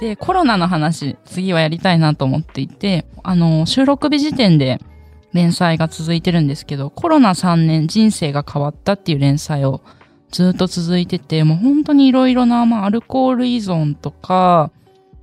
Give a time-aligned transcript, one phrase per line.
[0.00, 4.80] で、コロナの話、次はやりたいなと思っていて、あの、収録日時点で
[5.34, 9.82] 連載が続いてるんですけど、コロナ3年人生が変わったっていう連載を
[10.30, 14.70] ずっと続いてて、もう本当にいろいろな、まあ、アルコール依存とか、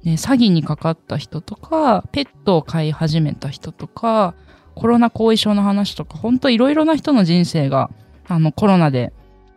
[0.04, 4.35] ね、詐欺にかかった人とか、ペットを飼い始めた人とか、
[4.76, 7.90] コロナ後遺症の話とか、本当いろいろな人の人生が、
[8.27, 9.12] あの、コロナで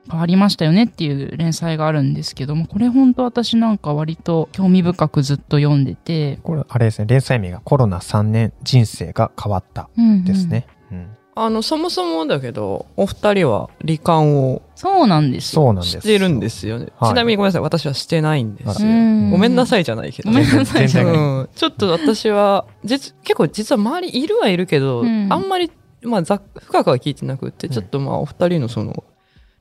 [0.08, 10.66] 変わりましたよねっていう連載があるんですけども、これ本当私なんか割と興味深くずっと読んでて、これ、あれですね、連載名がコロナ3年人生が変わったうんうんですね。
[10.90, 15.62] うんあの、そもそもだけど、お二人は罹患をそうなんですよ。
[15.62, 16.00] そうなんです。
[16.00, 16.88] してるんですよね。
[16.98, 18.88] はいちなみにごめんなさい、私はしてないんですよ。
[18.88, 20.30] うんごめんなさいじゃないけど。
[20.30, 25.70] ごめんなさいじゃないうん、ちょっと私は、実、結構実は周りいるはいるけど、うんあんまり、
[26.02, 29.04] まあ、ざ深くは聞いてなくって、ちょっとまあ、お二人のその、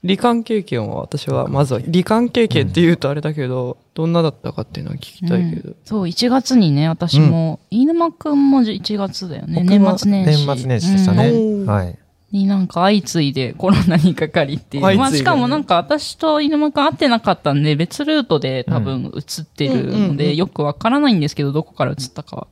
[0.04, 5.76] 罹患経験は私は、まずは、罹患経験って言うとあれだけど、どんなだったかっていうのは聞きたいけど。
[5.84, 9.62] そう、1月にね、私も、飯沼くんも1月だよね。
[9.64, 10.48] 年末年始。
[10.48, 11.30] 年末年始でしたね。
[11.30, 11.98] うんはい。
[12.32, 14.84] になんか相次いでコロナにかかりっていう。
[14.84, 22.48] まあしかもなんか私と犬間くん会ってなかったんで別ルートで多分映ってるのうんうんうんうんでよくわからないんですけどどこから映ったかは。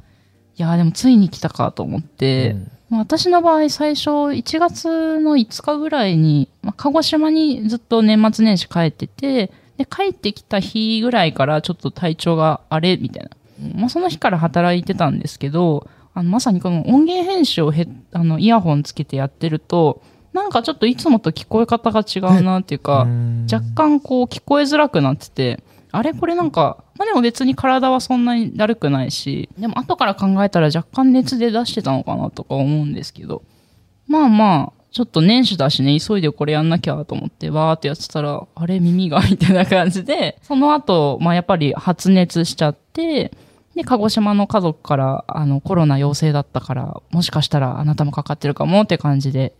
[0.57, 13.29] いやーでもついに来たかと思って、うんまあ私の場合最初1月の5日ぐらいに、まあ、鹿児島にずっと年末年始帰ってて、で帰ってきた日ぐらいからちょっと体調があれみたいな。
[13.75, 20.01] まあその日から働いてたんですけど、あのまさにこの音源編集をへあのイヤホンつけてやってると、
[20.33, 33.43] なんかちょっといつもと聞こえ方が違うなっていうか、うん若干こう聞こえづらくなってて、あれこれなんか、まあでも別に体はそんなにだるくないし、でも後から考えたら若干熱で出してたのかなとか思うんですけど、
[34.07, 43.31] まあまあ、ちょっと年始だしね、急いでこれやんなきゃと思って、わーってやってたら、あれ耳がみたいな感じで、その後、まあやっぱり発熱しちゃって、
[43.75, 49.53] で、鹿児島の家族から、あの、コロナ陽性だったから、もしかしたらあなたもかかってるかもって感じで、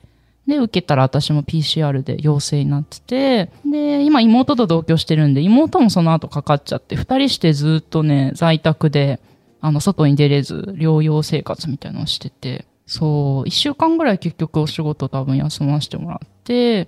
[0.48, 9.20] で、受けたら私も PCR で陽性になってて、で、今妹と同居してるんで、妹もその後かかっちゃって、二人してずっとね、在宅で、
[9.60, 16.88] あの、外に出れず、療養生活みたいなのをしてて、そう、一週間ぐらい結局お仕事多分休ませてもらって、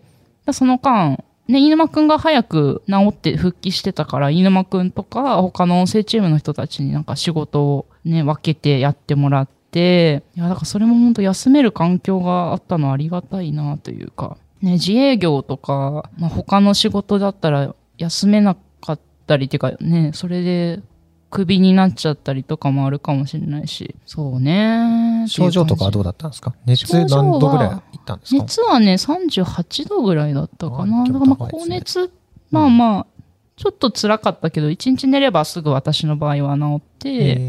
[0.53, 20.81] その間、ね、飯沼くんが早く治って復帰してたから、飯沼くんとか他の音声チームの人たちになんか仕事をね、分けてやってもらってて、いや、だからそれも本当休める環境があったのはありがたいなというか、ね、自営業とか、まあ、他の仕事だったら休めなかったりっていうかね、それで
[21.29, 25.25] クビになっちゃったりとかもあるかもしれないし、そうね。
[25.27, 26.55] 症状とかはどうだだったんですか？
[26.65, 28.41] 熱何度ぐらいいったんですか？
[28.41, 31.03] 熱はね、38度ぐらいだったかな。
[31.03, 32.11] あだからまあ高熱、
[32.49, 33.07] まあまあ、
[33.55, 37.39] ちょっと辛かったけど、1日寝ればすぐ私の場合は治って、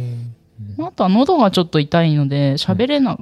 [0.79, 3.19] ああとは喉がちょっと痛いので、喋れな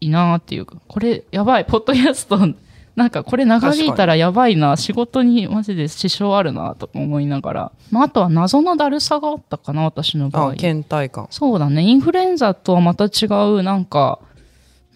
[0.00, 2.38] いなっていうか、これやばい、ポッドキャスト、
[2.94, 10.54] なんかこれ長引いたらやばいな、仕事にマジで支障あるなとか思いながら、まああとは謎のだるさがあったかな、私の場合あ、。
[10.54, 11.26] 倦怠感。
[11.30, 11.82] そうだね。
[11.82, 14.18] インフルエンザとはまた違う、なんか、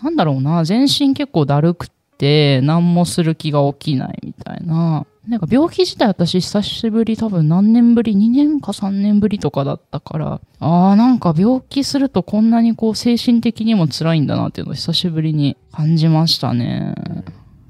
[0.03, 5.07] なんだろうな、全身結構だるくって、何もする気が起きないみたいな。
[5.29, 16.95] なんか病気自体私久しぶり、多分何年ぶり、2年か3年ぶりとかだったから、ああ、なんか病気するとこんなにこう精神的にも辛いんだなっていうのを久しぶりに感じましたね。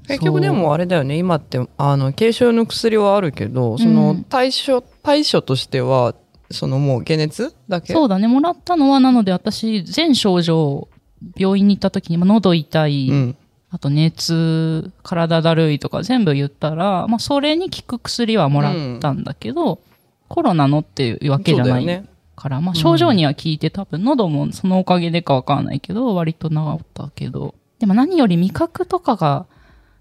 [0.07, 6.15] 結局でもあれだよね、今って、あの、軽症の薬はあるけど、その対処、対処としては、
[6.51, 7.91] そのもう解熱だけ？
[7.91, 8.27] そうだね。
[8.27, 10.87] もらったのは、なので私、全症状、
[11.35, 13.35] 病院に行った時に、まあ喉痛い、うん。
[13.77, 19.81] あと熱、体だるいとか全部言ったら、まあそれに効く薬はもらったんだけど、
[20.29, 22.03] コロナのっていうわけじゃない。
[22.35, 27.53] から、まあ症状には効いて多分喉もそのおかげでかわかんないけど、割と治ったけど。
[27.77, 29.45] でも何より味覚とかが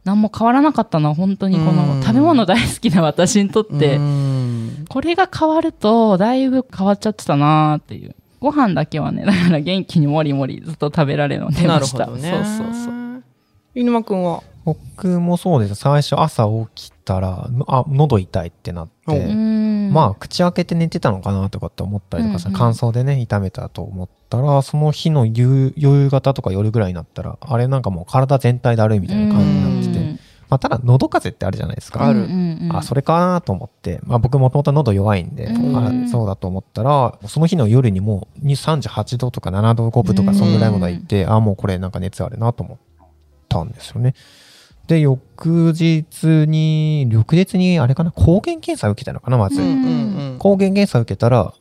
[0.05, 8.17] 何も変わらなかったのは本当にこうんの食べ物大好きな私にとってう、んこれが変わるとだいぶ変わっちゃってたなーっていう。
[8.41, 12.07] ご飯だけはね、だから元気にもりもりずっと食べられるの出なました。
[12.07, 12.31] るほどね。
[12.31, 13.06] そうそうそう。
[13.77, 14.43] 犬間くんは？
[14.65, 15.75] 僕もそうです。
[15.75, 16.45] 最初朝
[16.75, 19.27] 起きたら、のあ、喉痛いってなっおて、
[19.93, 22.59] まあ口開けて寝てたのかなとかって思ったりとかさ、うんうん。
[22.59, 32.07] 乾燥でね痛めたと思ったらその日の夕夕方とか夜ぐらいになったらあれなんかもう体全体だるいみたいな感じになってて、うんまあ、ただ喉風邪ってあるじゃないですか。
[32.07, 32.21] ある。
[32.21, 32.77] うんうんうん。
[32.77, 35.77] あそれかなと思って、まあ、僕もともと喉弱いんで、うん。
[35.77, 42.79] あそうだと思ったらその日の夜にもう38度とか7度5分とかそんぐらいまで行って、あもうこれなんか熱あるなと思っ
[43.59, 44.15] たんですよね。
[44.87, 50.03] で翌日に翌日にあれかな抗原検査受けたのかなまず、うんう
[50.35, 51.55] ん抗原検査受けたら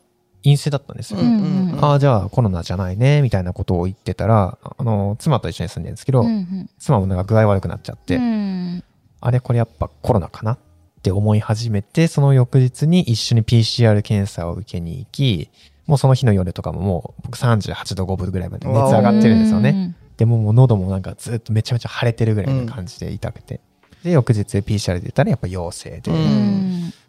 [0.44, 1.80] 陰性だったんですよ、うんうんうん。
[1.84, 6.70] ああじゃあコロナじゃないねみたいなことを言ってたらあの妻と一緒に住んでるんですけど、うんうん。
[6.78, 8.84] 妻もなんか具合悪くなっちゃって、うん。
[9.22, 10.60] あれこれやっぱコロナかなっ
[11.02, 15.50] て思い始めてその翌日に一緒に PCR 検査を受けに行き
[15.88, 19.96] もうその日の夜とかももう僕38度5分ぐらいまで熱上がってるんですよね。
[20.18, 23.60] でももう喉もなんかずっとめちゃめちゃ腫れてるぐらいな感じで痛くて、
[24.04, 26.12] で翌日 PCR で出たらやっぱ陽性で、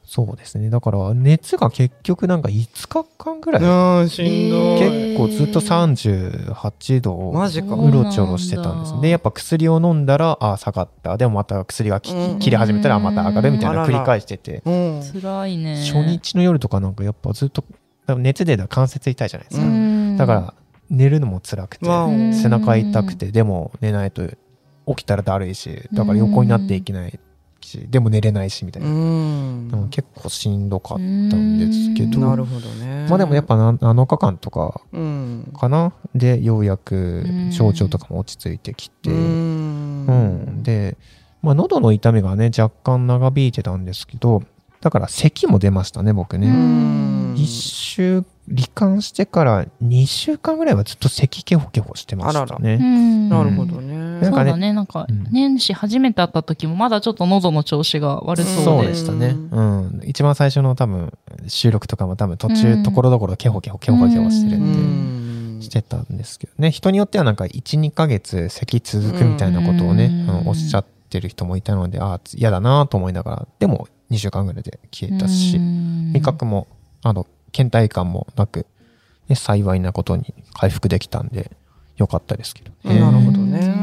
[0.06, 0.70] そうですね。
[0.70, 3.62] だから熱が結局なんか5日間ぐらい、
[4.02, 7.12] うんしんどい、結構ずっと38度。
[7.12, 7.74] をマジか。
[7.74, 11.16] うろちょろしてたんですでやっぱ薬を飲んだらあ下がった。
[11.16, 13.90] でもまた薬が切れ始めたらまた上がるみたいなうん。
[13.90, 14.62] 繰り返してて。
[14.64, 15.02] うん。
[15.20, 15.84] 辛いね。
[15.84, 17.64] 初日の夜とかなんかやっぱずっと
[18.06, 20.16] 多分熱出たら関節痛いじゃないですか、うん。
[20.16, 20.54] だから
[20.90, 21.86] 寝るのも辛くて
[22.32, 24.26] 背中痛くてでも寝ないと
[24.86, 27.18] 起きたらだるいしだから横になっていけない
[27.60, 29.68] しでも寝れないしみたいな、うん。
[29.68, 32.20] でも結構しんどかったんですけど。
[32.20, 33.06] なるほどね。
[33.08, 35.52] まあでもやっぱな7日間とかうん。
[35.58, 35.92] かな？
[36.14, 37.52] でようやくうん。
[37.52, 40.06] 症状とかも落ち着いてきて、ううん。
[40.06, 40.96] んで、
[41.42, 44.44] まあ、喉の痛みがね若干長引いてたんですけど
[44.80, 47.34] だから咳も出ましたね僕うね、ん。
[47.36, 52.75] 一週罹患してから2週間ぐらいはずっと咳ケホケホしてましたね。
[52.81, 53.28] うん。
[53.28, 54.20] なるほどね。
[54.20, 54.50] なんかね。
[54.50, 55.26] そうだねなんかうん。
[55.32, 59.37] 年始初めて会った時もまだちょっと喉の調子が悪そそううででしたね。
[59.50, 60.00] うん。
[60.04, 61.12] 一番最初の多分、
[61.48, 65.62] 収録とかも多分途中、うんところどころケホケホケホケホしてるうんで、ん。
[65.62, 66.70] してたんですけどね。
[66.70, 76.69] 人によってはなんか1、2ヶ月咳続くみたいなことをね、おっしゃってる人もいたので、ああ、嫌だなと思いながら、でも2週間ぐらいで消えたし、味覚も、
[77.02, 78.66] あの、倦怠感もなく、
[79.28, 81.50] ね、幸いなことに回復できたんで、
[81.96, 83.00] よかったですけどね。
[83.00, 83.74] なるほどね。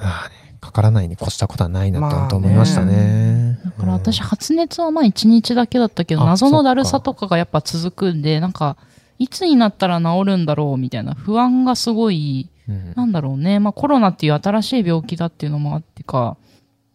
[0.00, 3.58] ああねかからないに越したことはないなと思いましたね。
[3.64, 8.76] だから私発熱はまあ1日だけだったけどあ謎のだるさとかがやっぱ続くんでなんか
[9.18, 12.94] いつになったら治るんだろうみたいな不安がすごいうん。
[12.94, 13.58] なんだろうね。
[13.58, 16.38] まあコロナっていう新しい病気だっていうのもあってか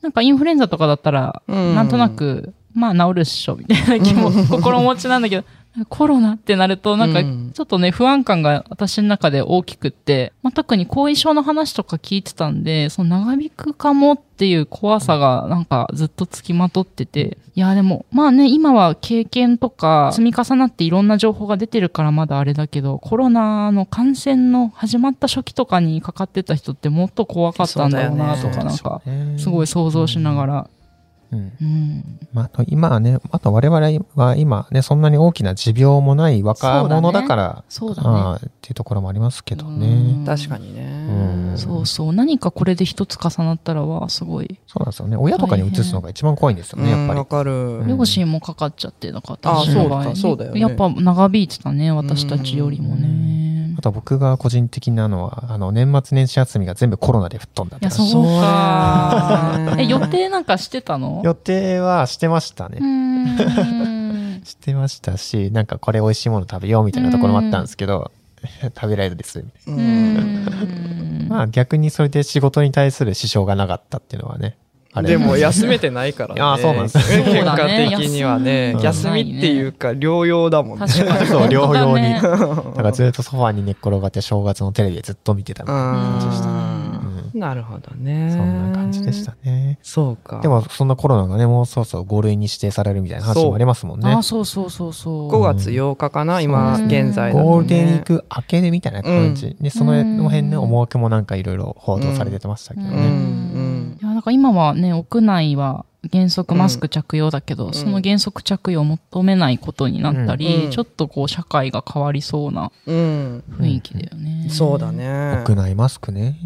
[0.02, 1.76] なんかインフルエンザとかだったらうん。
[1.76, 5.46] なんとなくまあ治るっしょみたいな気も 心持ちなんだけど
[5.88, 7.52] コロナってなるとなんかうん。
[7.54, 17.38] ちょっとね不安感が私の中で大きくって、まあ、特に後遺症の話とか聞いてたんでその長引くかもっていう怖さがなんかずっとつきまとってて。
[17.56, 29.38] いやでもまあね今は経験とか積み重なっていろんな情報が出てるからまだあれだけどコロナの感染の始まった初期とかにかかってた人ってもっと怖かったんだろうなとかなんかね。
[29.38, 30.70] すごい想像しながら、
[31.32, 31.52] うん。
[31.62, 38.10] うん、まあ、あと今はね、あと我々は今ね、そんなに大きな持病もない若者だから、そうだね。
[38.10, 40.26] ああっていうところもありますけどうねん。
[40.26, 40.82] 確かにね。
[41.52, 41.58] うん。
[41.58, 42.14] そうそう。
[42.14, 44.60] 何かこれで一つ重なったらわすごい。
[44.68, 45.18] そうなんですよね。
[45.18, 47.12] 親とかに移すのが一番怖いんですよね、やっぱり。
[47.12, 47.26] うんわ。
[47.26, 47.52] かる。
[47.52, 47.88] うん。
[47.88, 50.60] 両親もかかっちゃってなかったあしそうかそうだよね。
[50.60, 53.08] やっぱ長引いてたね私たちよりもね
[53.80, 58.04] あと僕が個人的なのは、あの、年末年始休みが全部コロナで吹っ飛んだって話。
[58.04, 59.76] いやそうか。
[59.80, 61.22] え予定なんかしてたの？
[61.24, 62.80] 予定はしてましたうね。
[64.44, 68.12] してましたし、なんかこれ美味しいもの食べようみたいなところもあったんですけど、
[68.76, 69.42] 食べられるです。
[71.30, 74.58] まあ逆にそれで仕事に対する支障がなかったっていうのはね。
[75.04, 76.42] でも休めてないからね。
[76.44, 80.88] あそうなんですそう結果的にはね、うん休みっていうか療養だもんね。
[80.88, 82.28] 確かにそう療養にだねだ
[82.74, 86.54] からずっとソファーに寝っ転がって正月のテレビでずっと見てたみたいな感じでしたね。
[86.54, 88.32] うんなるほどね。
[88.32, 89.80] そんな感じでしたね。
[89.84, 90.40] そうか。
[90.42, 94.24] でもそんなコロナがね、もうそうそう5類に指定されるみたいな話もありますもんねあ。
[94.24, 97.42] そうそうそうそう5月8日かな、今そう現在だ。
[97.42, 99.56] ゴールデンウィーク明けでみたいな感じ。
[99.60, 103.49] で、そのうん辺ね、思惑もなんかいろいろ報道されてましたけどうんね。
[104.20, 113.44] うんから今はね屋内は原則マスク着用だけど、んその原則着用を求めないことになったり、うんちょっとこう社会が変わりそうなうん。
[113.60, 115.44] 雰囲気だよね、そうだね。
[115.46, 116.38] 屋内マスクね。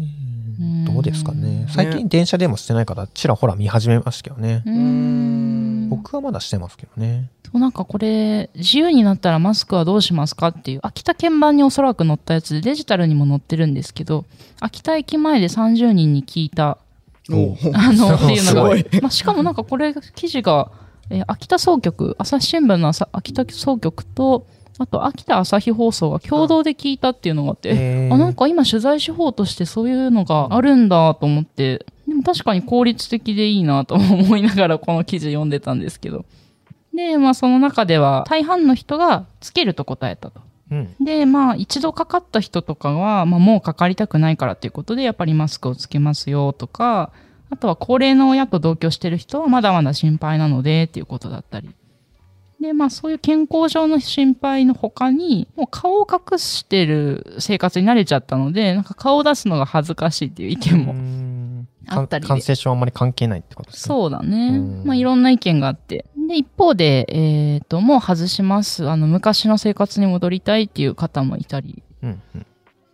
[0.60, 1.66] うんどうですかね。
[1.68, 4.62] 最近電車でもしてない方、ちらほら見始めましたけどね。
[4.66, 7.30] うーん僕はまだしてますけどね。
[7.44, 14.24] そうなんかこれ自由になったらマスクはどうしますかっていう秋田鍵盤におそらく載ったやつでデジタルにも載ってるんですけど
[14.58, 16.83] 秋田駅前で30人に聞いたお
[17.74, 18.70] あの っていうのが
[19.02, 20.70] まあ、しかもなんかこれ記事が
[21.10, 24.46] えー秋田総局、朝日新聞の朝秋田総局と、
[24.78, 36.24] あと秋田朝日放送が共同で聞いたっていうのがあって、あ、なんか今取材手法としてそういうのがあるんだと思って、でも確かに効率的でいいなと思いながらこの記事読んでたんですけど。
[36.94, 40.40] で、まあその中では大半の人がつけると答えたと。
[40.70, 40.94] うん。
[41.00, 47.12] で、まあ一度かかった人とかは、まあもうかかりたくないからっていうことでやっぱりマスクをつけますよとか、
[47.50, 51.70] あとは高齢の親と同居してる人はまだまだ心配なのでっていうことだったり。
[52.60, 61.23] で、まあそういう健康上の心配の他に、もう顔を隠してる生活に慣れちゃったので、なんか顔を出すのが恥ずかしいっていう意見もうん
[61.88, 63.94] あったりで感染症あんまり関係ないってことですね。
[63.94, 64.84] そうだねうん。
[64.84, 66.06] まあいろんな意見があって。
[66.28, 68.88] で、一方で、えっ、と、もう外します。
[68.88, 72.40] あの、昔の生活に戻りたいっていう方もいたりうんうん。
[72.40, 72.44] っ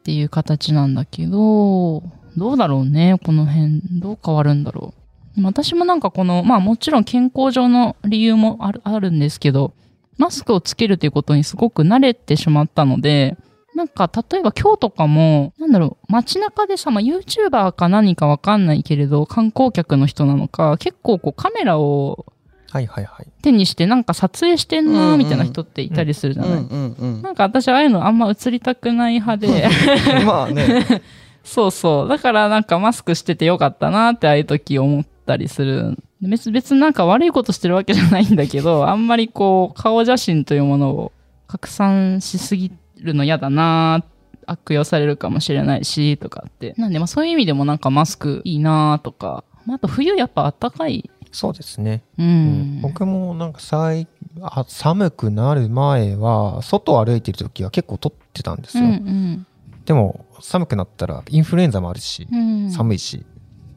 [0.03, 2.03] ていう形なんだけど、
[2.37, 3.81] どうだろうね、この辺。
[4.01, 4.95] どう変わるんだろ
[5.37, 5.43] う。
[5.43, 9.75] 私もなんかこの、まあもちろん健康上の理由もあるあるんですけど、
[10.19, 13.37] マスクをつけるということにすごく慣れてしまったので、
[13.81, 22.27] なんか例えば今日とかも、なんだろう、街中でさ、まあ YouTuber か何かわかんないけれど、観光客の人なのか、結構こうカメラを
[22.71, 23.27] はいはいはい。
[23.43, 27.23] 手にしてなんか撮影してんなんみたいな人っていたりするじゃない？
[27.23, 29.67] なんか私ああいうのあんま映りたくない派で、
[30.27, 31.03] まあね。
[31.43, 32.09] そうそう。
[32.09, 35.97] だからなんかマスクしててよかったなってああいう時思ったりする。
[36.21, 41.13] 別別になんか悪いことしてるわけじゃないんだけど、あんまりこう顔写真というものを
[41.49, 42.71] 拡散しすぎ
[43.03, 44.05] るの嫌だな
[44.47, 46.75] 悪用されるかもしれないし、とかって。
[46.77, 49.45] なんでまあそういう意味でもなんかマスクいいなとか。
[49.67, 51.11] まあ、あと冬やっぱ暖かい。
[51.33, 52.03] そうですね。
[52.19, 52.81] ううんん。
[52.83, 54.09] 僕もなんか最
[54.41, 59.47] あ寒くなる前は外を歩いてる時は結構撮ってたんですうよ、ん
[59.85, 62.65] でも寒くなったらインフルエンザもあるし、うん。
[62.65, 62.71] うん。
[62.71, 63.25] 寒いし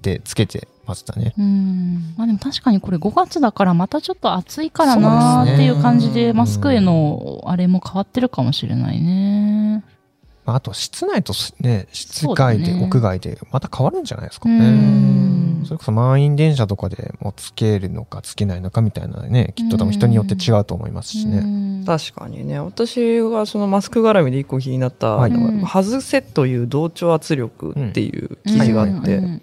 [0.01, 1.33] でつけてましたね。
[1.37, 2.13] うん。
[2.17, 9.83] まあでも確かにこれ5月だからまたちょっと暑いからなっていう感じで、マスクへのあれも変わってるかもしれないね。
[10.45, 15.63] まああと室内とね室外で、屋外でまた変わるんじゃないですかうねん。
[15.65, 21.41] それこそ満員電車とかでもうつけるのかつけないのかみたいなねきっと多分人によって違うと思いますしね、う
[21.83, 21.85] ん。
[21.85, 22.59] 確かにね。
[22.59, 25.31] 私がそのマスク絡みで一個気になったはい。
[25.65, 29.41] 外せという同調圧力っていう記事があって、うん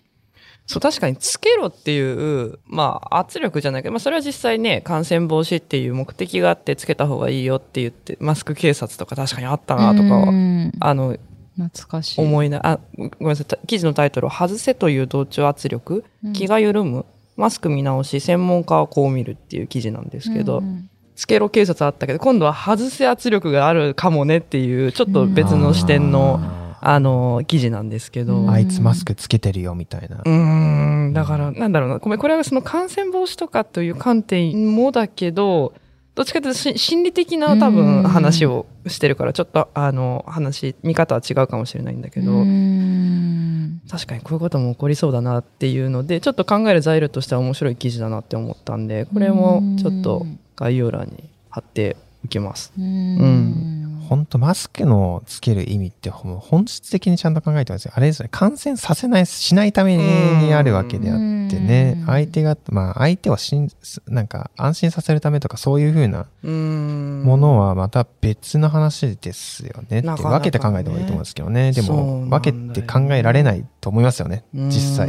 [0.70, 10.30] そう確かにつけろっていう、まあ、圧力じゃないけど、まあ、それは実際ね感染防止っていう目的があってつけた方がいいよって言ってマスク警察とか確かにあったなとか
[10.78, 11.16] あの
[11.56, 12.20] 懐かしい。
[12.20, 16.32] 思いなあごめんなさいた記事のタイトルは「外せという同調圧力うん。
[16.34, 17.04] 気が緩む
[17.36, 26.40] マスク見直し専門家はこう見る」っていう記事なんですけど、うんつけろ警察あったけど今度は外せ圧力があるかもねっていうちょっと別の視点の、
[26.80, 31.12] ああの記事なんですけど、あいつマスクつけてるよみたいな、うーん。
[31.12, 31.99] だからなんだろうな。
[31.99, 35.75] ごめんこれはその感染防止とかという観点もだけど
[36.14, 43.80] どっちかというとし心理的な多うん分話をしてるからちょっとあの話見方は違うかもしれないんだけど、うん。
[43.88, 52.72] 確かにこういうことも起こりそうだなっていうのでちょっと考える材料としては面白い記事だなって思ったんでこれもちょっと概要欄に貼っておきます。
[52.78, 53.69] うん
[54.11, 57.93] 本当マスクのつける意味って本質的にちゃんと考えてますよ。
[57.95, 61.95] あれですね、感染させない、しないためにあるわけであってね。
[61.97, 63.69] うん、相手が、まあ相手をしん、
[64.09, 71.71] なんか安心させるためとかそういうふうなものはまた別の話ですよねって分けて考えた方がいいと思うんですけどね。
[71.71, 75.09] でも分けて考えられないと思いますよね、実際。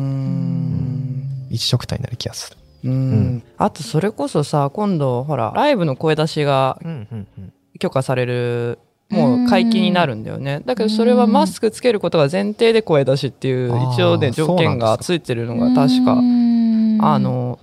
[1.50, 2.58] 一緒くたになる気がする。
[2.84, 3.12] うん。
[3.38, 3.44] ん。
[3.58, 6.78] あとそれこそさ今度ほらライブの声出しが。
[7.82, 8.78] 許可される
[9.12, 10.62] もう解禁になるんだよね。
[10.66, 16.98] だけどそれはマスクつけることが前提で声出しっていう一応ね条件がついてるのが確かうん。
[17.02, 17.60] あの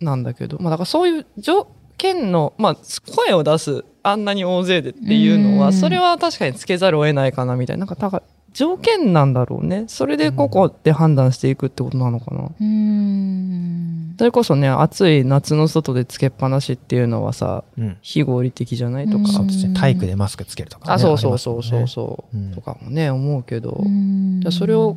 [0.00, 0.58] なんだけど。
[0.60, 2.76] まあだからそういう条件のまあ
[3.14, 5.58] 声を出すあんなに大勢でっていうのうん。
[5.58, 7.86] はそれは確かにつけざるを得ないかなみたいな。
[7.86, 9.84] なんか条件なんだろうね。
[9.88, 12.50] それでここで判断していくってことなのかな。
[12.60, 14.14] うん。
[14.18, 17.96] それこそね暑い夏の外でつけっぱなしっていうのはさうん。
[18.02, 19.26] 非合理的じゃないとか、うん。
[19.26, 19.74] そうですね。
[19.74, 20.94] 体育でマスクつけるとか、ね。
[20.94, 21.82] あそうそうそうそう。
[21.82, 21.88] う。
[21.88, 24.40] そう、うんとかもね思うけど、うん。
[24.40, 24.96] じゃあそれを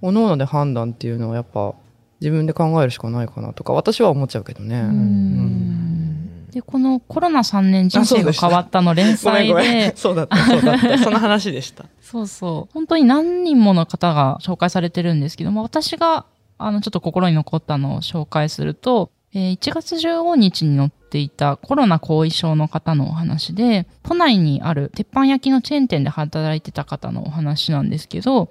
[0.00, 1.74] 各々で判断っていうのはやっぱ
[2.20, 5.97] 自分で考えるしかないかなとか私は思っちゃうけどね、うん
[6.58, 9.96] でこのコロナ3年人生が変わったの連載で。
[9.96, 10.98] そうだったそうだった。
[10.98, 11.86] その話でした。
[12.00, 12.74] そうそう。
[12.74, 16.26] 本当に何人もの方が紹介されてるんですけども私が
[16.58, 28.48] あのちょっと心に残ったのを紹介すると、えー1月15日に載っていたコロナ後遺症の方のお話で都内にある鉄板焼きのチェーン店で働いてた方のお話なんですけど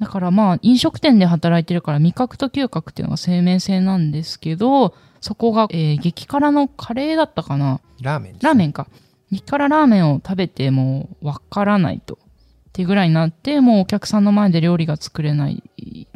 [0.00, 7.80] だからまあ飲食店で働いてるから味覚と嗅覚っていうのが生命性なんですけど、そこが、えー激辛のカレーだったかな？
[8.00, 8.86] ラーメンですラーメンか。
[9.30, 12.14] 激辛ラーメンを食べてもうわからないと。
[12.14, 15.62] ってぐらいになって、もうお客さんの前で料理が作れない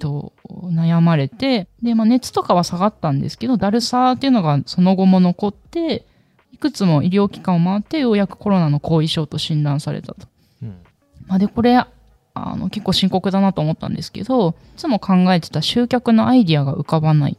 [0.01, 6.07] と悩まれて、で、まあ熱とかは下がったんですけど、だるさっていうのがその後も残って、
[6.53, 10.29] いくつも医療機関を回って、ようやくコロナの後遺症と診断されたと。
[10.63, 10.79] うん
[11.27, 11.89] まあ、で、これ、あ
[12.35, 17.39] の、結構深刻だなと思ったんですけど、いつも考えてた集客のアイディアが浮かばない。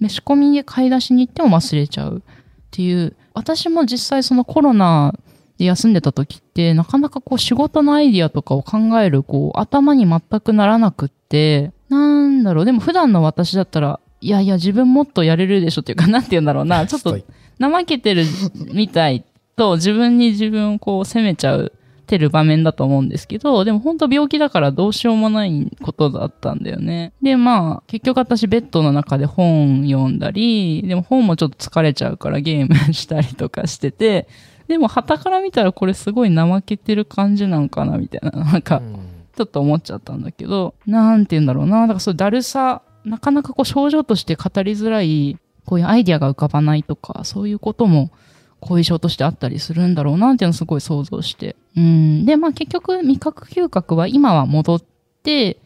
[0.00, 2.22] で、仕込みで買い出しに行っても忘れちゃうっ
[2.70, 5.14] ていう、私も実際そのコロナ
[5.58, 17.18] で休んでた時って、なかなかこう仕事のアイディアとかを考える、こう、頭に全くならなくって、なんだろう、でも普段の私だったら、いやいや、自分もっとやれるでしょっていうか、 なんて言うんだろうな、ちょっと
[17.60, 18.24] 怠けてる
[18.72, 19.24] みたい
[19.56, 21.72] と自分に自分をこう責めちゃう
[22.10, 27.12] てる場面だと思うんですけど、でも本当病気だからどうしようもないことだったんだよね。
[27.22, 34.26] で、まあ、結局私ベッドの中で本読んだり、でも本もちょっと疲れちゃうからゲームしたりとかしてて、
[34.66, 41.82] でも旗から見たらこれすごい怠けてる感じなんかなみたいな、なんか、うんちょっと思っちゃったんだけど、なんて言うんだろうな。
[41.82, 48.10] だからそういうだるさ、なかなかこう症状として語りづらい、こういうアイディアが浮かばないとか、そういうことも
[48.60, 51.56] 後遺症としてあったりするんだろうなっていうのをすごい想像して。
[51.76, 52.26] うん。
[52.26, 54.82] で、まあ結局味覚嗅覚は今は戻っ
[55.22, 55.58] て、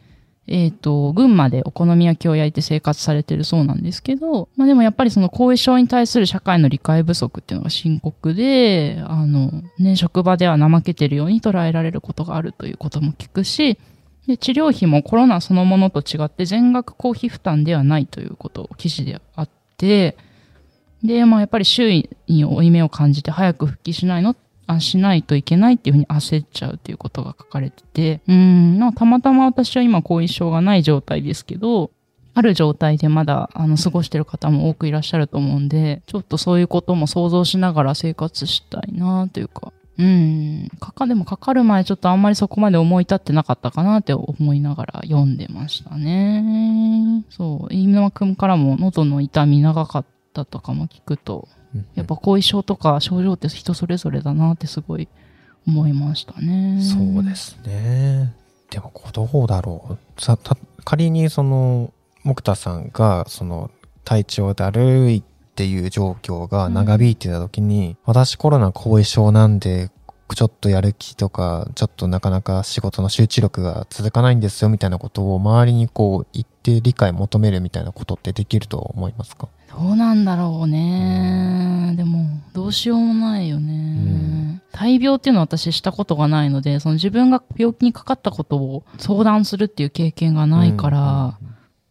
[0.47, 13.79] えっ、と、群馬でお好み焼きを焼いて生活されてるそうなんですけど、まあでもやっぱりその後遺症に対する社会の理解不足っていうのが深刻で、あの、ね、職場では怠けてるように捉えられることがあるということも聞くし、
[14.27, 20.15] で、治療費もコロナそのものと違って全額公費負担ではないということを記事であって、
[21.05, 24.35] で、まあやっぱり周囲に負い目を感じて早く復帰しないの？
[24.67, 31.91] あしないといけないっていうふうに焦っちゃうっていうことが書かれてて、うん、まあたまたま私は今後遺症がない状態ですけど、
[32.33, 47.23] ある状態でまだ、あの、過ごしてる方も多くいらっしゃると思うんで、ちょっとそういうことも想像しながら生活したいなというか、うん、かか、でもかかる前ちょっとあんまりそこまで思い立ってなかったかなって思いながら読んでましたね。
[47.29, 50.09] そう、飯沼くんからも喉の痛み長かった
[50.43, 55.09] とかも聞くと、うんやっぱ後遺症とか症状って人それぞれだなってすごい
[55.67, 56.79] 思いましたね。
[56.81, 57.35] そうで。
[57.35, 58.33] すね。
[58.69, 60.21] でも、どうだろう。
[60.21, 61.91] さた仮にその、
[62.23, 63.71] 木田さんが、その、
[64.03, 65.23] 体調だるいっ
[65.55, 69.89] ていう状況が長引いてた時に、私コロナ後遺症なんで、
[70.33, 79.49] ちょっとやる気とか、ちょっとなかなか仕事の集中力が続かないんですよみたいなことを周りにこう言って理解求めるみたいなことってできると思いますか？
[79.69, 81.93] どうなんだろうね。
[81.97, 83.73] でも、どうしようもないよね。
[83.73, 91.39] うん大病っていうのは私したことがないので、その自分が病気にかかったことを相談するっていう経験がないから、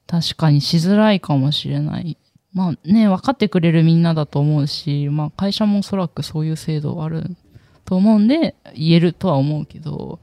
[0.06, 2.18] 確かにしづらいかもしれない。
[2.52, 7.36] まあね、分かってくれるみんなだと思うし、まあ会社もおそらくそういう制度ある
[7.84, 10.18] と思うんで、言えるとは思うけど、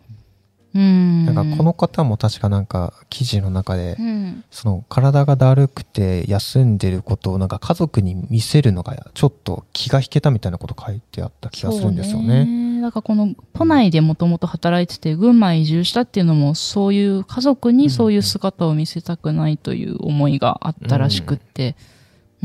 [0.74, 1.26] うん。
[1.26, 12.82] なんかこの方も確かなんか記事の中でう、ん、その体がだるくて休んでることをなんか家族に見せるのがちょっと気が引けたみたいなこと書いてあった気がするんですよね。
[12.82, 21.70] だからこの都内でもともと働いてて群馬へ移住したっていうのもそういう家族にそういう姿を見せたくないという思いがあったらしくって。
[21.70, 21.76] うーん、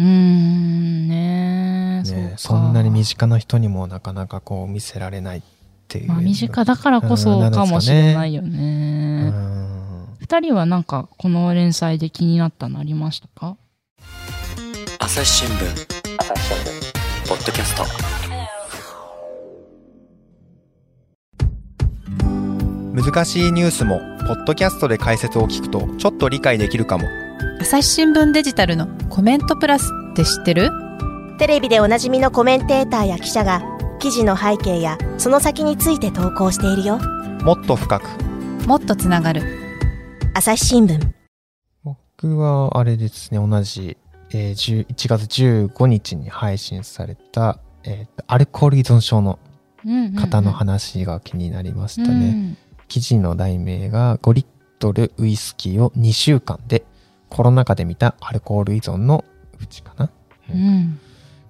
[0.03, 2.39] ねえ、ねそうか。
[2.39, 5.43] そんなに身近な人にもなかなかこう見せられないっ
[5.89, 6.09] ていう。
[6.09, 9.31] まあ身近だからこそかもしれないようね。
[9.31, 10.07] ん。
[10.21, 13.57] 二人はなんかこの連載で気になったのありましたか？
[14.99, 15.87] 朝日新聞。
[17.29, 17.85] ポッドキャスト。
[22.93, 27.07] 難しいニュースもポッドキャストで解説を聞くとちょっと理解できるかも。
[27.69, 30.71] 朝日新聞デジタルのコメントプラスって知ってる？
[31.37, 33.61] テレビでおなじみのコメンテーターや記者が
[33.99, 37.01] 記事の背景やその先について投稿しているよ。
[37.43, 38.05] もっと深く。
[38.69, 39.43] もっとつながる。
[40.33, 41.01] 朝日新聞。
[41.83, 43.97] 僕はあれですね、同じ、
[44.31, 49.41] えー10 1月15日に配信された、えーとアルコール依存症の
[50.17, 52.57] 方の話が気になりましたね。
[52.87, 54.47] 記事の題名が5リッ
[54.79, 56.85] トルウイスキーを2週間で
[57.29, 59.25] コロナ禍で見たアルコール依存の
[59.61, 60.11] うちかな。
[60.51, 60.61] うん。
[60.61, 61.01] うん。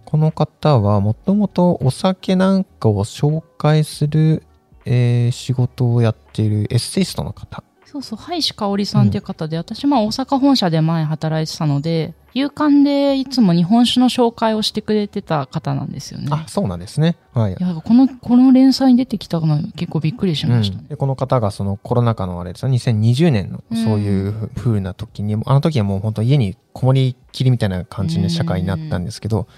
[0.05, 4.45] この方はもともとお酒なんかを紹介する、
[4.85, 7.65] えー仕事をやっているエッセイストの方。
[7.97, 16.29] そうそう、ハイシ香織さんっていう方で、私まあ大阪本社で前働いてたので、夕刊でいつも日本酒の紹介をしてくれてた方なんですよね。
[16.31, 17.17] あ、そうなんですね。
[17.33, 17.53] はい。
[17.53, 20.89] いや、この、この連載に出てきたの結構びっくりしましたねうん。
[20.89, 29.49] でこの方がそのコロナ禍のあれですよ2020年のそういう風な時に、あの時はもう本当家にこもりきりみたいな感じの社会になったんですけど、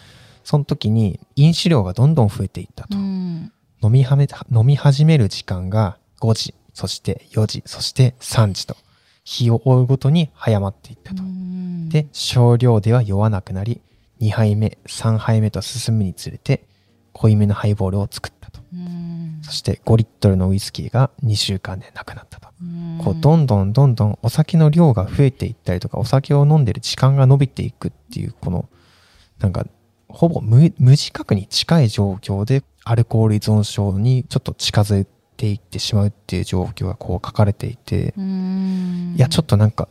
[0.45, 2.97] その時に飲酒量がどんどん増えていったと。
[2.97, 3.53] うん。
[3.83, 8.77] 飲みはめ、飲み始める時間が5時、そして4時、そして3時と、
[9.25, 11.25] 日を追うごとに早まっていったと。
[11.25, 13.81] うん、で、少量では酔わなくなり、
[14.21, 16.69] 2杯目、3杯目と進むにつれて、
[17.15, 18.61] 濃いめのハイボールを作ったと。
[18.73, 22.49] うん、そして5リットルのウイスキーが2週間でなくなったと。
[22.63, 28.69] うんこう、どんどんどんどんお酒の量が増えていったりとか、お酒を飲んでる時間が伸びていくっていう、この、
[29.41, 29.67] なんか、
[30.09, 35.07] ほぼ無無自覚に近い状況で、アルコール依存症にちょっと近づい
[35.39, 39.89] ていってしまうっていう状況がこう書かれていて、うんいや、ちょっとなんか、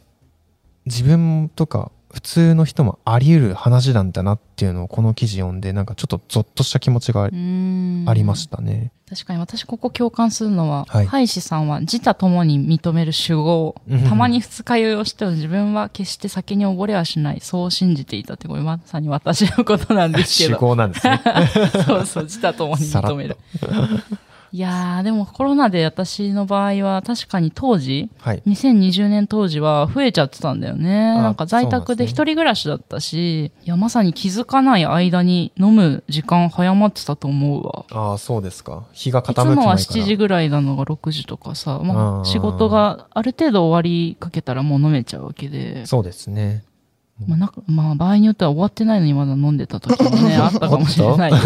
[0.85, 8.91] 自分とか普通の人もあり得る話なんだなっていうのをこの記事読んで、なんかちょっとゾッとした気持ちがありましたね。
[9.09, 17.39] 確かに私ここ共感するのは、はいハイシさんは自他ともに認める主語うんたまに二日酔いをしても自分は決して酒に溺れはしない。
[17.41, 20.57] そう信じていたって、これまさに私のことなんですけ主ど。
[20.57, 21.21] 語なんですね。
[21.85, 23.37] そうそう、自他ともに認める。
[24.51, 28.41] いやー、でもコロナで私の場合は確かに当時、はい。
[28.47, 31.15] 2020年当時は増えちゃってたんだよね。
[31.15, 37.85] なんか在宅で一人暮らしだったし、いや、まさに気づかない間に飲む時間早まってたと思うわ。
[37.91, 38.85] ああ、そうですか。
[38.93, 39.75] 日が傾いつもはく前から。
[39.75, 46.63] 7時ぐらいなのが6時とかさ、まあ、仕事がある程度終わりかけたらもう飲めちゃうわけで、そうですね。
[47.25, 51.31] まあ、なんかまあ、場合によっては終わってないのにまだ飲んでた時もね、 あったかもしれない。
[51.31, 51.37] よ。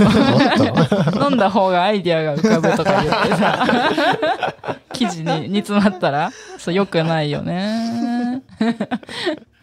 [1.29, 4.55] 飲んだ方がアイディアが浮かぶとか言ってさ、
[4.91, 8.41] 記事に煮詰まったら、そう、良くないよね。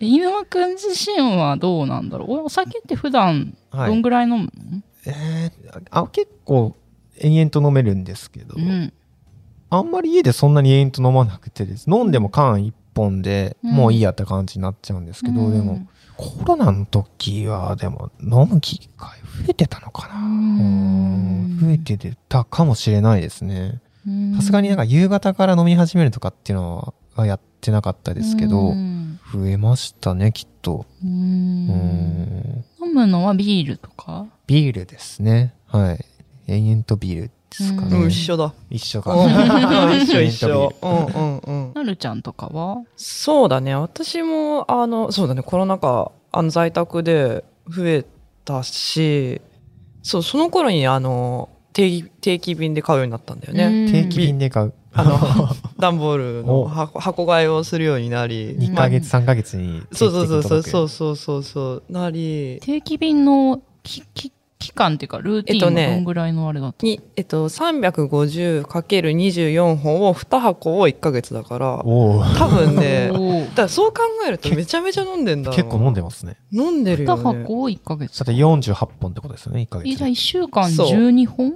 [0.01, 2.45] 飯沼くん自身はどうなんだろう？
[2.45, 3.89] お酒って普段、はい。
[3.89, 4.51] どんぐらい飲むの、
[5.05, 6.75] えー、あ結構
[7.21, 8.93] 延々と飲めるんですけど、うん。
[9.71, 11.91] あんまり家でそんなに延々と飲まなくてです。
[11.91, 15.53] 飲んでも缶一本でうんもういいやって感じになっちゃうんですけど、うん。
[15.53, 15.87] でも
[16.19, 20.15] コロナの時はでも飲む機会増えてたのかな。
[21.61, 23.81] 増えてたかもしれないですね。
[24.05, 24.35] うん。
[24.35, 29.21] さすがになんか夕方から飲み始めるとかっていうのはやってなかったですけどうん。
[29.33, 30.87] 増えましたねきっと。
[31.05, 34.27] 飲むのはビールとか？
[34.49, 35.55] ビールですね。
[35.67, 36.05] はい。
[36.49, 38.53] 延々とビールですかね、うんうん、一緒だ。
[38.71, 39.31] 一緒かうん
[40.01, 40.33] 一緒一。
[40.47, 41.73] 緒うんうんうん。
[41.75, 42.83] なるちゃんとかは？
[42.97, 43.75] そうだね。
[43.75, 45.43] 私も、あの、そうだね。
[45.43, 48.05] コロナ禍、あの、在宅で増え
[48.45, 49.41] たし、
[50.03, 53.91] そう、その頃に、あの、定期、定期便で買うようになったんだよね。
[53.91, 55.19] 定期便で買うあの、
[55.79, 58.57] 段ボールのお箱箱買いをするようになり。
[58.57, 73.09] 2ヶ月3ヶ月にそうそうそうそうそううそうそうそうなり定期便のきき期間っていうかルーティンはえっとねどんぐらいのあれだった、に、えっと、350×24 本を2箱を1ヶ月だから多分ね
[73.51, 76.37] だからそう考えるとめちゃめちゃ飲んでんだ結構飲んでますね。
[76.53, 78.19] 飲んでるよ2ね箱を1ヶ月。
[78.19, 80.89] だって48本ってことですよね1ヶ月えじゃあ1週間そう。
[80.89, 81.55] 12本？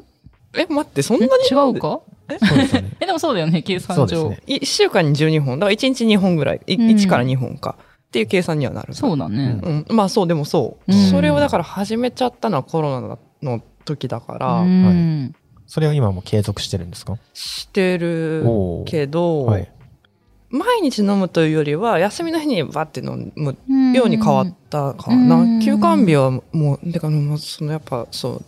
[0.55, 2.01] え待ってそんなに違うか？
[2.39, 2.91] そうですよね。
[3.01, 4.07] えでもそうだよね計算上。
[4.07, 4.43] そうですね。
[4.59, 5.59] 1週間に12本。
[5.59, 6.61] だから1日2本ぐらい。
[6.67, 6.83] いうん。
[6.89, 7.75] 1から2本か
[8.13, 8.93] っていう計算にはなる。
[8.93, 11.11] そうだね、うん、まあそうでもそう、うん。
[11.11, 15.35] それをだから始めちゃったのはコロナの時だから、うん。
[15.67, 17.17] それは今も継続してるんですか？
[17.33, 18.45] してる
[18.85, 19.73] けど、はい。
[20.51, 25.61] 毎日飲むというよりは休みの日にバッて飲むうんように変わったかな、うん。
[25.61, 28.45] 休館日はもうてかもうそのやっぱそう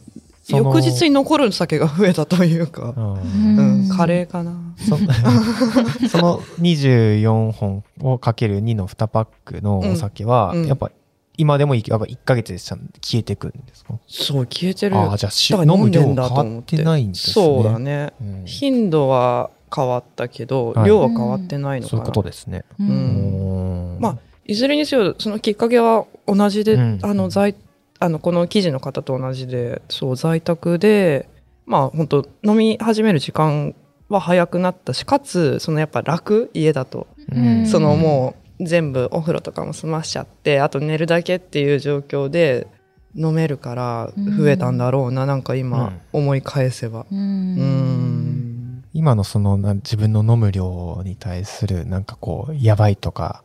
[0.48, 4.56] 翌日に残る酒が増えたというか、うん、カレーかな。
[4.76, 4.98] そ
[6.08, 10.62] その24本をかける2の2パックのお酒は、うん。
[10.62, 10.68] うん。
[10.68, 10.90] やっぱ
[11.36, 12.84] 今でもいいやっぱ1ヶ月で消
[13.20, 13.94] えてくるんですか？
[14.06, 14.96] そう消えてる。
[14.96, 17.32] ああじゃあ飲む量変わっててないんですね。
[17.32, 18.12] そうだね。
[18.20, 18.42] うん。
[18.44, 20.88] 頻度は変わったけど、はい。
[20.88, 22.64] 量は変わってないのかな、そういうことですね。
[22.78, 23.94] うんうん。
[23.94, 24.00] うん。
[24.00, 26.98] まあいずれにせよそのきっかけは同じで、うん。
[27.02, 27.54] あの在
[28.04, 31.28] あのこの記事の方と同じでそう在宅で
[31.64, 33.74] まあ本当飲み始める時間
[34.08, 37.66] は早くなったしかつそのやっぱ楽家だと、うん。
[37.66, 42.66] そのもう全部お風呂とかも済ましちゃってあと寝るだけっていう状況で
[43.16, 47.06] 飲めるから増えたんだろうな、なんか今思い返せば。
[47.10, 47.56] ううん。
[47.56, 53.42] ん今のそのな自分の飲む量に対するなんかこうやばいとか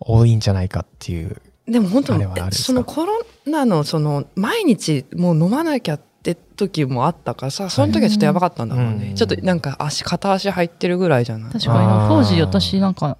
[0.00, 2.66] 多いんじゃないかっていうでも本当あれはあれですか？
[2.66, 9.14] そのコロナのその毎日もう飲まなきゃっって時もあったからさその時はちょっとやばかったんだもんね、うん。
[9.14, 11.52] ちょっとなんか足片足入ってるぐらいじゃない？
[11.52, 12.08] 確かに。
[12.10, 13.16] 当時私なんか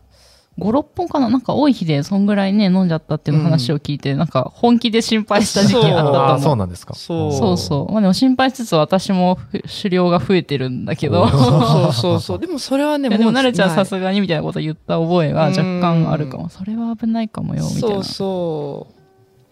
[0.60, 1.28] 56本かな？
[1.28, 6.56] なんか多い日でそんぐらいね飲んじゃったっていう話を聞いて、なんか本気で心配した時期あったとそう。
[6.56, 6.94] なんですか。
[6.94, 7.32] そう。
[7.32, 7.92] そうそう。
[7.92, 11.22] まあでも心配しつつ私もふ狩猟が増えてるんだけど。
[11.22, 12.38] おそうそうそうそう。
[12.40, 13.76] でもそれはねいやでも、う慣れちゃうない。
[13.76, 16.48] さすがにみたいなこと言った覚えが若干あるかも。
[16.48, 17.94] それは危ないかもよ、みたいな。
[17.96, 18.86] そうそ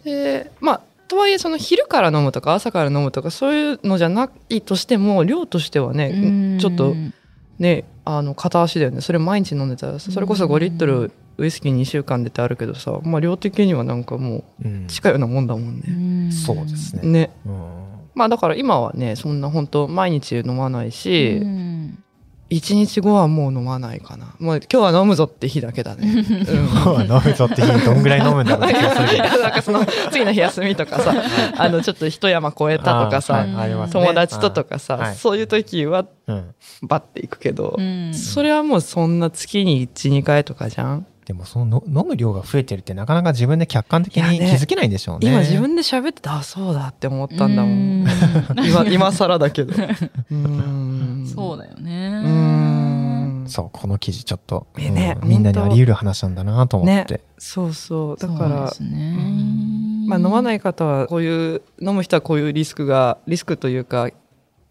[0.03, 0.05] う。
[0.05, 6.17] でまあとはいえその昼から飲むとか朝から飲むとかそういうのじゃないとしても量としてはねう
[6.57, 6.59] ん。
[6.61, 6.95] ちょっと
[7.59, 9.03] ねあの片足だよね。
[9.03, 9.87] それ毎日飲んでた。
[9.93, 16.29] らさそれこそ5リットルウイスキー2週間でってあるけどさ、まあ、量的にはなんかもう近いようなもんだもんうね。
[16.29, 16.33] ん。
[16.33, 17.03] そうですね。
[17.03, 17.31] ね。
[17.45, 17.69] うん。
[18.15, 22.05] まあだから今はねそんな本当毎日飲まないし、うん
[22.51, 24.35] 1日後はもう飲まないかな。
[24.39, 26.07] もう今日は飲むぞって日だけだね。
[26.09, 27.03] うん。
[27.03, 28.71] 飲むぞって日にどんぐらい飲むんだろう。
[28.71, 29.19] って気がする。
[29.43, 31.13] なんかその次の日休みとかさ
[31.59, 33.91] あのちょっと一山越えたとかさ、はい。
[33.91, 35.15] 友達ととかさ、はい。
[35.15, 36.55] そういう時はうん。
[36.83, 38.15] バッていくけど、うん。
[38.15, 41.07] それはもうそんな月に12回とかじゃん？
[41.29, 45.29] でもその飲む量が増えてるってなかなか自分で客観的に気づけないんでしょうね。
[45.29, 48.09] 今自分で喋っててあそうだって思ったんだもんう
[48.67, 49.75] 今今更だけど
[51.35, 53.45] そうだよね。
[53.47, 57.15] そんう、この記事ちょっと、えねうんみんなにあり得る話なんだなと思って。
[57.17, 58.73] ねそうそうだから。
[60.07, 64.09] まあ、飲まないい方はこういう飲む人はこういうリスクがリスクというか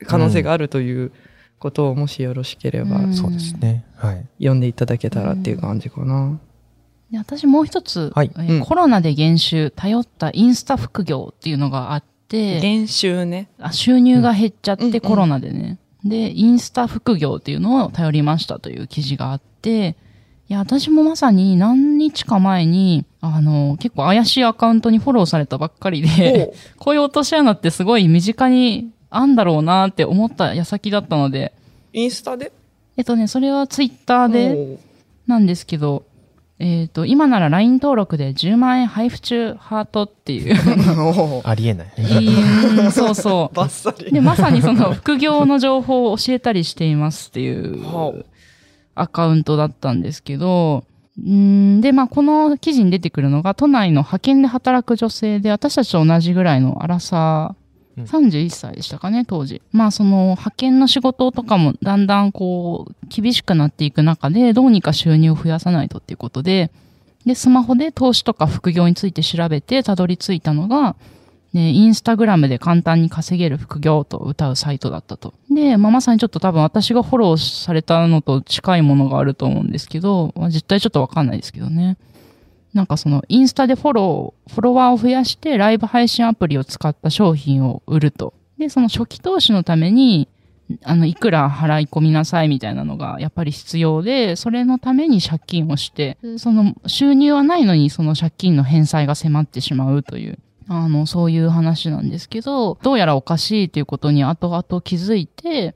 [0.08, 1.12] 可能性があるという
[1.60, 3.86] ことをもしよろしければうんそうですね。
[3.96, 4.26] はい。
[4.40, 6.40] 読んでいただけたらっていう感じかな。
[7.12, 8.32] で私もう一つ、はい。
[8.36, 8.66] えーうん。
[8.66, 13.50] コロナで減収、頼ったインスタ副業っていうのがあって、練習ね。
[13.60, 15.00] あ収入が減っちゃって、うん。
[15.00, 15.80] コロナでね。
[16.04, 19.96] で、インスタ副業っていうのを頼りましたという記事があって、
[20.50, 31.54] いや、私もまさに何日か前に、あの、結構怪しいアカウントにフォローされたばっかりで、 こういう落とし穴ってすごい身近にあんだろうなって思った矢先だったので、
[31.94, 32.52] インスタで？
[32.96, 34.78] えっとね、それはツイッターで
[35.26, 36.04] なんですけど、
[36.60, 40.56] えっ、と、今なら LINE 登録で10万円配布中ハートっていう。
[41.44, 42.92] ありえない。
[42.92, 43.54] そうそう。
[43.56, 44.12] バッサリ。
[44.12, 48.14] で、まさにその副業の情報を教えたりしていますっていうは
[48.96, 50.84] アカウントだったんですけど、
[51.24, 57.57] うんで、まあ、この記事に出てくるのが、都内の派遣で働く女性で、私たちと同じぐらいのアラサうんー、
[58.06, 59.62] 31歳でしたかね、当時。
[59.72, 66.72] まあ、その、派遣の仕事とかもだんだんこう、厳しくなっていく中で、どうにか収入を増やさないとっていうことで、
[67.26, 70.96] で、スマホで投資とか副業について調べて、たどり着いたのが、
[71.54, 75.34] ね、インスタグラムで簡単に稼げる副業と歌うサイトだったと。
[75.50, 81.98] で、まあ、まさにちょっと多分私がフォローされたのと近いものがあると思うんですけど、まあ、実態ちょっとわかんないですけどね。
[82.74, 88.34] なんかそのインスタでフォロー、フォロワーを増やしてライブ配信アプリを使った商品を売ると。
[88.58, 90.28] で、その初期投資のために、
[90.84, 105.76] あの、いくら払い込みなさいみたいなのがやっぱり必要で、それのために借金をして、その収入はないのにその借金の返済が迫ってしまうという、あの、そういう話なんですけど、どうやらおかしいということに後々気づいて、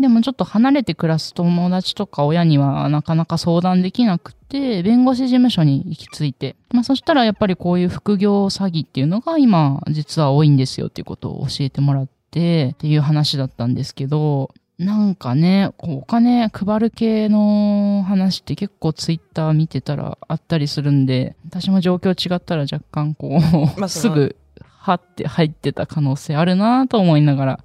[0.00, 23.38] でもちょっと離れて暮らす友達とか親にはなかなか相談できなくて、弁護士事務所に行き着いて、まあそしたらやっぱりこういう副業詐欺っていうのが今実は多いんですよっていうことを教えてもらってっていう話だったんですけど、なんかね、こうお金配る系の話って結構ツイッター見てたらあったりするんで、私も状況違ったら若干こ
[23.76, 27.60] う、まあすぐ、はって入ってた可能性あるなと思いながら、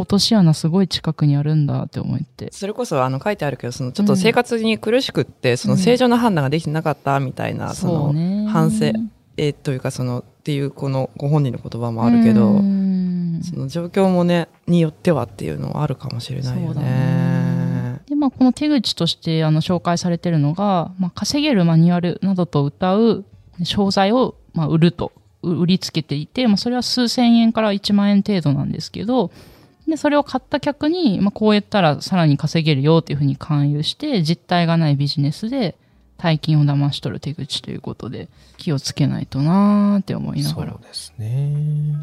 [0.00, 2.50] 落とし穴すごい近くにあるんだって思って。
[2.52, 8.86] それこそあの書いてあるけどそのちょっと生活に苦しくって、その正常な判断ができてなかったみたいな、そのね反省
[9.36, 12.80] えーというかそのっていうこのご本人の言葉もあるけど、うん
[13.42, 18.00] その状況もねによってはっていうのはあるかもしれないよねね。
[18.06, 23.24] で、まあ、この手口としてあの紹介されてるのが、まあ、稼げるマニュアルなどと謳う
[23.64, 29.30] 商材を、まあ、売ると、う売りつけていて、まあ、それは数千円から1万円程度なんですけど、
[29.90, 35.76] で、それを買った客に、まあ、こうやったらさらに稼げるよっていうふうに勧誘して、実体がないビジネスで
[36.16, 40.72] 大金を騙し取る手口ということで、気をつけないとなーって思いなそがら。
[40.72, 41.96] うですね。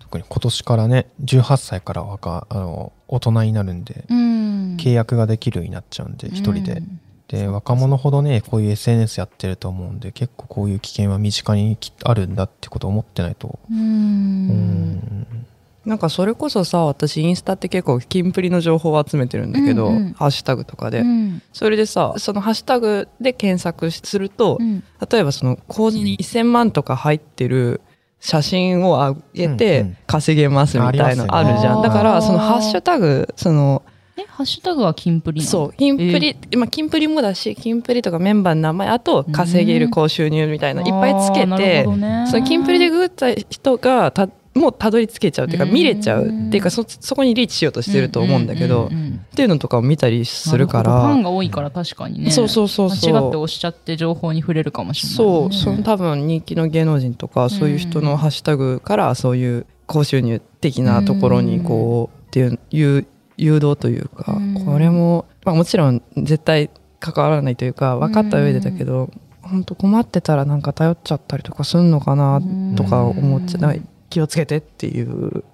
[0.00, 4.76] 特に今年からね、18歳から若あの大人になるんで、うん。
[4.76, 6.72] 契約ができるようになっちゃうんで、一人で。
[6.72, 13.58] うんで、若者ほどね、こういう SNS やってると思うんで、結構こういう危険は身近にきあるんだってことを思ってないと。
[13.70, 13.74] う。
[13.74, 15.46] うんん。
[15.84, 20.12] なんかそれこそさ私インスタって結構キンプリの情報を集めてるんだけど、うんうん。
[20.14, 21.42] ハッシュタグとかで、うん。
[21.52, 24.82] それでさそのハッシュタグで検索すると、うん。
[25.10, 27.80] 例えばその口座に1000万とか入ってる
[28.20, 29.96] 写真を上げうんうてん。
[30.06, 31.50] 稼げますみたいなのありますよね。
[31.50, 31.82] あるじゃん。
[31.82, 33.82] だから、そのハッシュタグ、その、
[34.16, 41.84] え、ハッシュタグはキンプリそう、キンプリ、まあ、キンプリもだし、キンプリとかメンバーの名前、あと稼げる高収入みたいな、いっぱいつけてね。
[42.30, 45.72] そのキンプリでググった人がた、もうたどり着けちゃうっていうか、うん。
[45.72, 46.26] 見れちゃう。
[46.26, 52.30] っていうか、そ、そこにリーチしようとしてると思うんだけど、っていうのとかを見たりするから、ファンが多いから確かにね。
[52.30, 53.12] そうそうそうそう。
[53.12, 69.10] 間違って押しちゃって情報に触れるかもしれない、そう、その多分人気の芸能人とか、そういう人のハッシュタグから、そういう高収入的なところに、こう、っていう、誘導というかうん、これも、まあもちろん絶対関わらないというか、分かった上でだけど、
[69.42, 72.40] 本当困ってたらなんか頼っちゃったりとかするのかな、
[72.76, 73.82] とか思っちゃない。
[74.14, 75.44] 気をつけてっていう、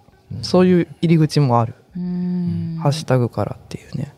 [0.43, 1.75] そういう入り口もある。
[1.97, 4.15] うんハッシュタグからっていうね。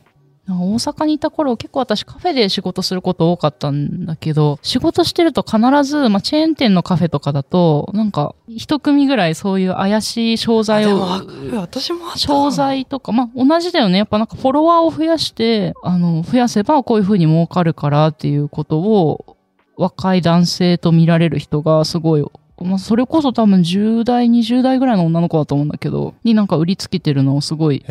[0.48, 13.98] 大阪にいた頃結構私カフェで仕事すること多かったんだけど、仕事してると必ず、まあ、チェーン店のカフェとかだと、なんか一組ぐらいそういう怪しい商材を私もあった商材とか、まあ、同じだよね。
[13.98, 19.36] やっぱなんかフォロワーを増やして、あの、増やせばこういう風に儲かるからっていうことを、
[19.76, 22.24] 若い男性と見られる人がすごい、
[22.64, 27.84] まあ、それこそ多分10代、20代ぐらいの女の子だと思うんだけど、になんか売りつけてるのをすごい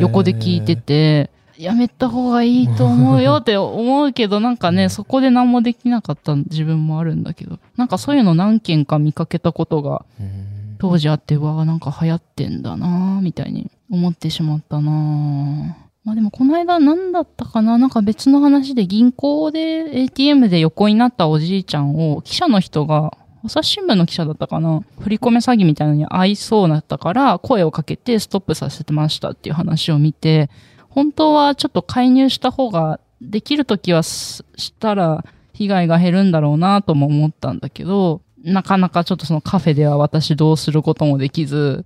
[0.00, 10.50] 横で聞いてて、やめた方がいいと思うよって 思うけど、なんかね、そこで何もできなかった自分もあるんだけど、なんかそういうの何件か見かけたことがうん。
[10.80, 23.12] 当時あって、うわあなんか流行ってんだなぁみたいに思ってしまったなぁまあでもこの間何だったかななんか別の話で銀行で ATM で横になったおじいちゃんを記者の人が
[23.44, 30.50] 朝日新聞の記者だったかな振り込め詐欺みたいなのに合いそうだったから声をかけてストップさせてましたっていう話を見て
[30.88, 41.84] 本当はちょっと介入した方ができるときはすしたら被害が減るんだろうなとも思ったんだけど、なかなかちょっとそのカフェでは私どうすることもできず、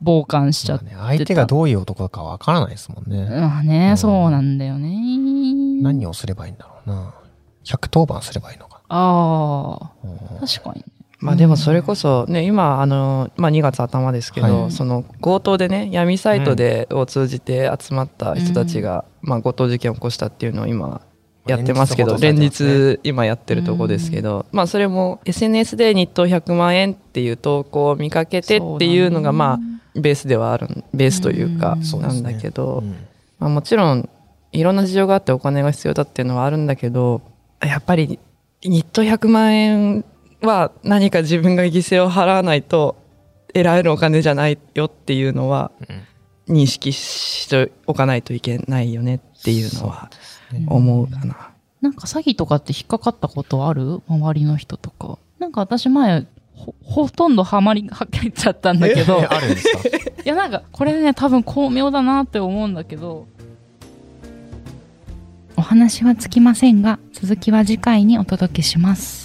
[0.00, 3.28] 傍観しちゃってね相手がどういう男かわからないですもんね。
[3.28, 5.82] まあね、うんそうなんだよね。
[5.82, 7.14] 何をすればいいんだろうな。
[7.64, 10.46] 110番すればいいのかああ、な。
[10.46, 10.84] 確かに。
[11.18, 14.70] まあでもそれこそね、今、あの、まあ2月頭ですけど、はい。
[14.70, 21.02] その強盗でね、闇サイトで、を通じて集まった人たちが、まあ強盗事件を起こしたっていうのを今、
[21.46, 32.96] やってますけど、連連日今やってるとこですけど、まあそれも SNS で日当100万円っていう投稿を見かけてっていうのが、まあ、ベースではあるん、ベースというかうん、なんだけど、うん。
[33.38, 34.08] まあ、もちろん
[34.52, 37.22] いろんな事情があってお金が必要だっていうのはあるんだけど
[37.62, 38.18] やっぱり
[38.62, 40.04] 日当100万円
[40.42, 42.96] は何か自分が犠牲を払わないと
[43.54, 45.70] 得られるお金じゃないよっていうのは
[46.48, 50.10] 認識しておかないといけないよねっていうのは
[50.68, 51.50] 思うかな。
[51.80, 54.02] なんか詐欺とかって引っかかったことある？
[54.08, 55.18] 周りの人とか。
[55.38, 59.78] なんか私前、ほ、ほとんどハマりはけちゃったんだけど、えあるんですか？
[60.22, 63.26] いやなんかこれね多分巧妙だなって思うんだけど
[65.60, 69.19] お話はつきませんが続きは次回にお届けします。